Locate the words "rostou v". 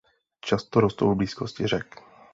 0.79-1.15